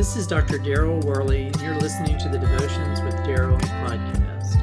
This 0.00 0.16
is 0.16 0.26
Dr. 0.26 0.58
Daryl 0.58 1.04
Worley, 1.04 1.48
and 1.48 1.60
you're 1.60 1.78
listening 1.78 2.16
to 2.20 2.30
the 2.30 2.38
Devotions 2.38 3.02
with 3.02 3.14
Daryl 3.16 3.60
podcast. 3.84 4.56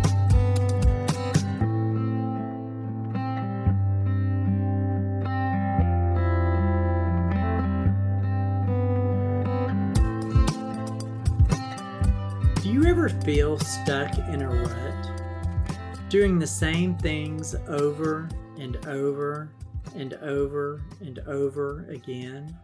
Do 12.64 12.72
you 12.72 12.86
ever 12.86 13.10
feel 13.10 13.60
stuck 13.60 14.18
in 14.18 14.42
a 14.42 14.50
rut? 14.50 16.10
Doing 16.10 16.40
the 16.40 16.48
same 16.48 16.96
things 16.98 17.54
over 17.68 18.28
and 18.58 18.84
over 18.88 19.52
and 19.94 20.16
over 20.16 20.82
and 21.00 21.20
over 21.28 21.86
again? 21.92 22.58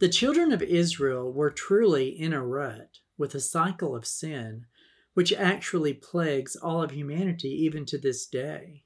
The 0.00 0.08
children 0.08 0.50
of 0.50 0.62
Israel 0.62 1.30
were 1.30 1.50
truly 1.50 2.08
in 2.08 2.32
a 2.32 2.42
rut 2.42 3.00
with 3.18 3.34
a 3.34 3.40
cycle 3.40 3.94
of 3.94 4.06
sin, 4.06 4.64
which 5.12 5.30
actually 5.30 5.92
plagues 5.92 6.56
all 6.56 6.82
of 6.82 6.92
humanity 6.92 7.50
even 7.50 7.84
to 7.84 7.98
this 7.98 8.24
day. 8.24 8.84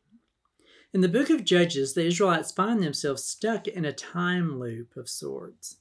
In 0.93 1.03
the 1.03 1.09
book 1.09 1.31
of 1.31 1.45
Judges, 1.45 1.95
the 1.95 2.05
Israelites 2.05 2.51
find 2.51 2.83
themselves 2.83 3.23
stuck 3.23 3.69
in 3.69 3.85
a 3.85 3.93
time 3.93 4.59
loop 4.59 4.97
of 4.97 5.09
sorts. 5.09 5.77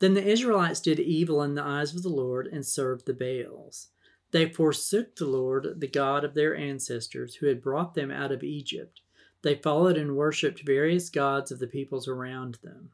Then 0.00 0.14
the 0.14 0.26
Israelites 0.26 0.80
did 0.80 0.98
evil 0.98 1.40
in 1.44 1.54
the 1.54 1.62
eyes 1.62 1.94
of 1.94 2.02
the 2.02 2.08
Lord 2.08 2.48
and 2.48 2.66
served 2.66 3.06
the 3.06 3.14
Baals. 3.14 3.90
They 4.32 4.48
forsook 4.48 5.14
the 5.14 5.26
Lord, 5.26 5.78
the 5.78 5.86
God 5.86 6.24
of 6.24 6.34
their 6.34 6.56
ancestors, 6.56 7.36
who 7.36 7.46
had 7.46 7.62
brought 7.62 7.94
them 7.94 8.10
out 8.10 8.32
of 8.32 8.42
Egypt. 8.42 9.02
They 9.42 9.54
followed 9.54 9.96
and 9.96 10.16
worshipped 10.16 10.66
various 10.66 11.08
gods 11.08 11.52
of 11.52 11.60
the 11.60 11.68
peoples 11.68 12.08
around 12.08 12.58
them. 12.64 12.90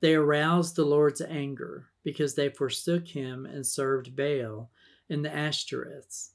They 0.00 0.14
aroused 0.14 0.76
the 0.76 0.84
Lord's 0.84 1.20
anger 1.20 1.90
because 2.02 2.34
they 2.34 2.48
forsook 2.48 3.08
him 3.08 3.46
and 3.46 3.66
served 3.66 4.16
Baal 4.16 4.70
and 5.08 5.24
the 5.24 5.28
Ashtoreths. 5.30 6.30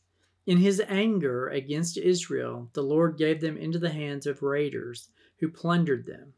In 0.46 0.58
his 0.58 0.80
anger 0.88 1.50
against 1.50 1.98
Israel, 1.98 2.70
the 2.74 2.84
Lord 2.84 3.18
gave 3.18 3.42
them 3.42 3.58
into 3.58 3.80
the 3.80 3.90
hands 3.90 4.28
of 4.28 4.44
raiders 4.44 5.10
who 5.40 5.50
plundered 5.50 6.06
them. 6.06 6.34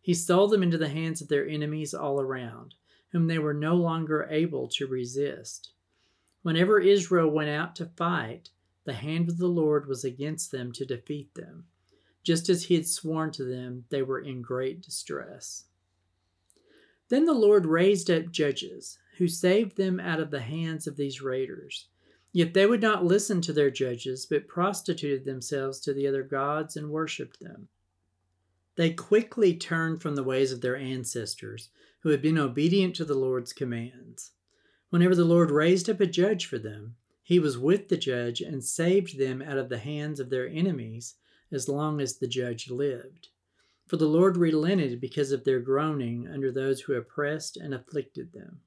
He 0.00 0.14
sold 0.14 0.50
them 0.50 0.62
into 0.62 0.78
the 0.78 0.88
hands 0.88 1.20
of 1.20 1.28
their 1.28 1.46
enemies 1.46 1.92
all 1.92 2.20
around, 2.20 2.74
whom 3.12 3.26
they 3.26 3.38
were 3.38 3.54
no 3.54 3.74
longer 3.74 4.26
able 4.30 4.68
to 4.68 4.86
resist. 4.86 5.72
Whenever 6.42 6.80
Israel 6.80 7.30
went 7.30 7.50
out 7.50 7.76
to 7.76 7.86
fight, 7.86 8.50
the 8.84 8.92
hand 8.94 9.28
of 9.28 9.38
the 9.38 9.46
Lord 9.46 9.86
was 9.86 10.04
against 10.04 10.50
them 10.50 10.72
to 10.72 10.84
defeat 10.84 11.34
them. 11.34 11.64
Just 12.22 12.48
as 12.48 12.64
he 12.64 12.74
had 12.74 12.86
sworn 12.86 13.30
to 13.32 13.44
them, 13.44 13.84
they 13.90 14.02
were 14.02 14.20
in 14.20 14.40
great 14.42 14.80
distress. 14.80 15.64
Then 17.08 17.26
the 17.26 17.34
Lord 17.34 17.66
raised 17.66 18.10
up 18.10 18.30
judges, 18.30 18.98
who 19.18 19.28
saved 19.28 19.76
them 19.76 20.00
out 20.00 20.20
of 20.20 20.30
the 20.30 20.40
hands 20.40 20.86
of 20.86 20.96
these 20.96 21.22
raiders. 21.22 21.88
Yet 22.32 22.54
they 22.54 22.66
would 22.66 22.82
not 22.82 23.04
listen 23.04 23.40
to 23.42 23.52
their 23.52 23.70
judges, 23.70 24.26
but 24.26 24.48
prostituted 24.48 25.24
themselves 25.24 25.78
to 25.80 25.92
the 25.92 26.06
other 26.06 26.22
gods 26.22 26.76
and 26.76 26.90
worshipped 26.90 27.40
them. 27.40 27.68
They 28.76 28.92
quickly 28.92 29.54
turned 29.54 30.02
from 30.02 30.16
the 30.16 30.24
ways 30.24 30.50
of 30.50 30.60
their 30.60 30.76
ancestors, 30.76 31.68
who 32.00 32.08
had 32.08 32.20
been 32.20 32.38
obedient 32.38 32.96
to 32.96 33.04
the 33.04 33.14
Lord's 33.14 33.52
commands. 33.52 34.32
Whenever 34.90 35.14
the 35.14 35.24
Lord 35.24 35.50
raised 35.50 35.88
up 35.88 36.00
a 36.00 36.06
judge 36.06 36.46
for 36.46 36.58
them, 36.58 36.96
he 37.22 37.38
was 37.38 37.56
with 37.56 37.88
the 37.88 37.96
judge 37.96 38.40
and 38.40 38.64
saved 38.64 39.18
them 39.18 39.40
out 39.40 39.58
of 39.58 39.68
the 39.68 39.78
hands 39.78 40.18
of 40.18 40.28
their 40.28 40.48
enemies 40.48 41.14
as 41.52 41.68
long 41.68 42.00
as 42.00 42.16
the 42.16 42.26
judge 42.26 42.68
lived. 42.68 43.28
For 43.86 43.96
the 43.96 44.06
Lord 44.06 44.36
relented 44.36 45.00
because 45.00 45.30
of 45.30 45.44
their 45.44 45.60
groaning 45.60 46.26
under 46.26 46.50
those 46.50 46.80
who 46.80 46.94
oppressed 46.94 47.56
and 47.56 47.74
afflicted 47.74 48.32
them. 48.32 48.60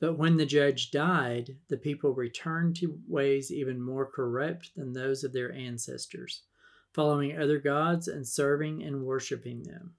But 0.00 0.14
when 0.14 0.36
the 0.36 0.46
judge 0.46 0.90
died, 0.90 1.56
the 1.68 1.76
people 1.76 2.14
returned 2.14 2.76
to 2.76 3.00
ways 3.06 3.52
even 3.52 3.80
more 3.80 4.06
corrupt 4.06 4.74
than 4.76 4.92
those 4.92 5.24
of 5.24 5.32
their 5.32 5.52
ancestors, 5.52 6.42
following 6.92 7.36
other 7.36 7.58
gods 7.58 8.08
and 8.08 8.26
serving 8.26 8.82
and 8.82 9.04
worshiping 9.04 9.64
them. 9.64 9.94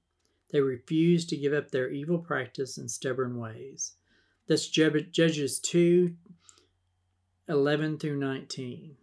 They 0.51 0.61
refused 0.61 1.29
to 1.29 1.37
give 1.37 1.53
up 1.53 1.69
their 1.69 1.89
evil 1.89 2.17
practice 2.17 2.77
and 2.77 2.89
stubborn 2.89 3.37
ways. 3.37 3.93
That's 4.47 4.67
Judges 4.67 5.59
2 5.59 6.15
11 7.47 7.97
through 7.97 8.17
19. 8.17 8.95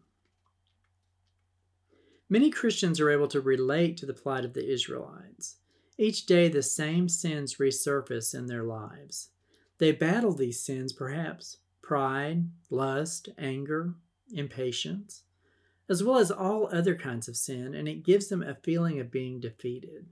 Many 2.29 2.51
Christians 2.51 3.01
are 3.01 3.11
able 3.11 3.29
to 3.29 3.41
relate 3.41 3.97
to 3.99 4.07
the 4.07 4.15
plight 4.15 4.45
of 4.45 4.53
the 4.53 4.69
Israelites. 4.69 5.57
Each 5.97 6.27
day, 6.27 6.49
the 6.49 6.63
same 6.63 7.09
sins 7.09 7.57
resurface 7.57 8.35
in 8.35 8.47
their 8.47 8.65
lives. 8.65 9.31
They 9.79 9.93
battle 9.93 10.33
these 10.33 10.61
sins, 10.61 10.93
perhaps 10.93 11.59
pride, 11.83 12.45
lust, 12.69 13.29
anger, 13.39 13.95
impatience, 14.33 15.23
as 15.89 16.03
well 16.03 16.19
as 16.19 16.33
all 16.33 16.69
other 16.73 16.97
kinds 16.97 17.29
of 17.29 17.37
sin, 17.37 17.75
and 17.75 17.87
it 17.87 18.05
gives 18.05 18.27
them 18.27 18.43
a 18.43 18.57
feeling 18.57 18.99
of 18.99 19.13
being 19.13 19.39
defeated. 19.39 20.07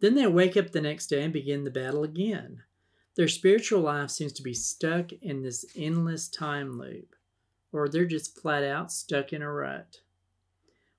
Then 0.00 0.16
they 0.16 0.26
wake 0.26 0.56
up 0.56 0.72
the 0.72 0.80
next 0.80 1.06
day 1.06 1.22
and 1.22 1.32
begin 1.32 1.62
the 1.62 1.70
battle 1.70 2.02
again. 2.02 2.64
Their 3.14 3.28
spiritual 3.28 3.82
life 3.82 4.10
seems 4.10 4.32
to 4.32 4.42
be 4.42 4.54
stuck 4.54 5.12
in 5.12 5.42
this 5.42 5.64
endless 5.76 6.28
time 6.28 6.76
loop, 6.76 7.14
or 7.70 7.88
they're 7.88 8.04
just 8.04 8.40
flat 8.40 8.64
out 8.64 8.90
stuck 8.90 9.32
in 9.32 9.42
a 9.42 9.52
rut. 9.52 10.00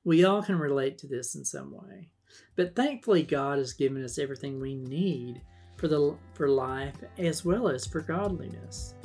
We 0.04 0.26
all 0.26 0.44
can 0.44 0.60
relate 0.60 0.98
to 1.00 1.08
this 1.08 1.36
in 1.36 1.46
some 1.46 1.72
way. 1.72 2.10
But 2.56 2.76
thankfully, 2.76 3.24
God 3.24 3.58
has 3.58 3.74
given 3.74 4.04
us 4.04 4.20
everything 4.20 4.60
we 4.60 4.76
need 4.76 5.42
for, 5.78 5.88
the, 5.88 6.16
for 6.34 6.48
life 6.50 6.96
as 7.18 7.46
well 7.46 7.68
as 7.68 7.86
for 7.86 8.02
godliness. 8.02 8.96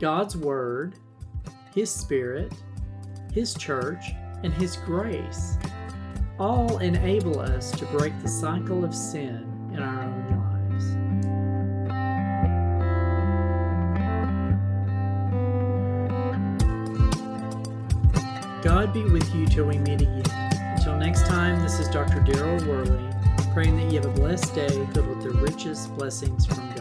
God's 0.00 0.36
Word, 0.36 0.94
His 1.74 1.90
Spirit, 1.90 2.52
His 3.32 3.54
church, 3.54 4.04
and 4.42 4.52
His 4.54 4.76
grace 4.76 5.56
all 6.38 6.78
enable 6.78 7.40
us 7.40 7.72
to 7.72 7.84
break 7.86 8.18
the 8.20 8.28
cycle 8.28 8.84
of 8.84 8.94
sin 8.94 9.70
in 9.72 9.82
our 9.82 10.04
own 10.04 10.30
lives. 10.30 10.47
God 18.68 18.92
be 18.92 19.02
with 19.02 19.34
you 19.34 19.46
till 19.46 19.64
we 19.64 19.78
meet 19.78 20.02
again. 20.02 20.22
Until 20.76 20.94
next 20.98 21.26
time, 21.26 21.62
this 21.62 21.80
is 21.80 21.88
Dr. 21.88 22.20
Daryl 22.20 22.66
Worley, 22.66 23.02
praying 23.54 23.78
that 23.78 23.90
you 23.90 23.98
have 23.98 24.04
a 24.04 24.10
blessed 24.10 24.54
day 24.54 24.68
filled 24.92 25.08
with 25.08 25.22
the 25.22 25.30
richest 25.30 25.96
blessings 25.96 26.44
from 26.44 26.74
God. 26.74 26.77